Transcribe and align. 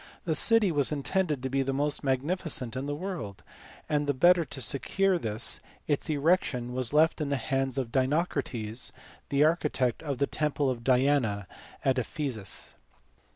The 0.25 0.33
city 0.33 0.71
was 0.71 0.91
intended 0.91 1.43
to 1.43 1.49
be 1.51 1.61
the 1.61 1.75
most 1.75 2.03
magnificent 2.03 2.75
in 2.75 2.87
the 2.87 2.95
world, 2.95 3.43
and, 3.87 4.07
the 4.07 4.15
better 4.15 4.43
to 4.43 4.59
secure 4.59 5.19
this, 5.19 5.59
its 5.85 6.09
erection 6.09 6.73
was 6.73 6.91
left 6.91 7.21
in 7.21 7.29
the 7.29 7.37
hands 7.37 7.77
of 7.77 7.91
Dinocrates, 7.91 8.93
the 9.29 9.43
architect 9.43 10.01
of 10.01 10.17
the 10.17 10.25
temple 10.25 10.71
of 10.71 10.83
Diana 10.83 11.45
at 11.85 11.99
Ephesus. 11.99 12.73